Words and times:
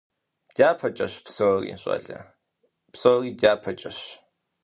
ДяпэкӀэщ 0.57 1.13
псори, 1.23 1.71
щӀалэ. 1.81 2.19
Псори 2.91 3.29
дяпэкӀэщ. 3.39 3.99